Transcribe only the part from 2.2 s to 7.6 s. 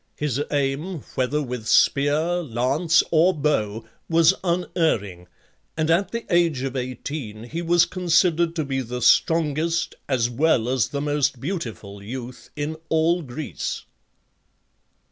lance, or bow, was unerring, and at the age of eighteen